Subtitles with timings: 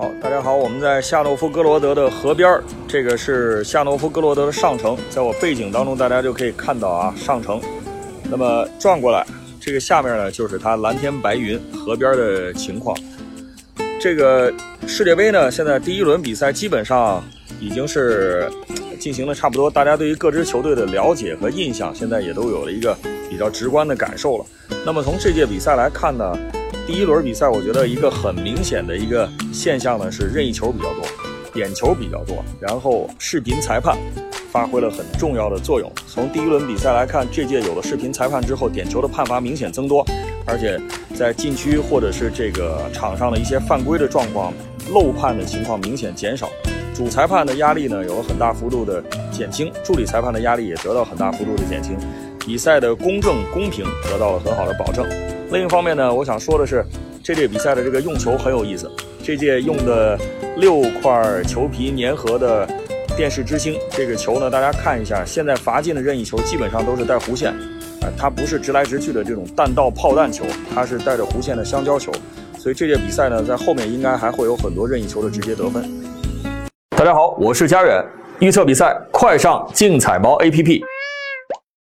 [0.00, 2.58] 好，大家好，我们在夏诺夫哥罗德的河边，
[2.88, 7.60] 这个是夏诺夫哥罗德的上城，在我背景当中，大家就可以看到啊，上城。
[8.30, 9.26] 那么转过来，
[9.60, 12.96] 这个下面呢，就是它蓝天白云河边的情况。
[14.00, 14.50] 这个
[14.86, 17.22] 世界杯呢，现在第一轮比赛基本上
[17.60, 18.50] 已经是
[18.98, 22.96] 进行的差不多，大家对于各支球队的了解和印象，现在也都有了一个
[23.28, 24.46] 比较直观的感受了。
[24.82, 26.34] 那么从这届比赛来看呢？
[26.86, 31.04] 第一轮比赛，我觉得一个很明显的一个现象呢是任意球比较多，
[31.52, 33.96] 点球比较多，然后视频裁判
[34.50, 35.90] 发挥了很重要的作用。
[36.08, 40.04] 从第一轮比赛来看，这届有了视频裁判之后，点球的判罚明显增多，
[40.44, 40.80] 而且
[41.14, 44.52] 在禁区或者是这个场上的一些犯规的状况
[44.92, 46.50] 漏判的情况明显减少，
[46.92, 51.96] 主裁判的压力呢有了很大幅度的减轻，助理裁判的压力也得到很大幅度的减轻，
[52.44, 55.06] 比赛的公正公平得到了很好的保证。
[55.52, 56.84] 另一方面呢，我想说的是，
[57.24, 58.88] 这届比赛的这个用球很有意思。
[59.20, 60.16] 这届用的
[60.56, 62.68] 六块球皮粘合的
[63.16, 67.50] 电视之星，这个球呢，大家看一下，现在罚进的任意球基本上都是带弧线，
[68.00, 72.12] 啊，它不是直来直去的这种弹道炮弹球，它是带着弧线的香蕉球。
[72.56, 75.82] 所以这届比赛呢，在后面应该还会有很多任意球的直接得分。
[76.96, 78.00] 大家好，我是佳远，
[78.38, 80.80] 预测比赛快上竞彩猫 APP。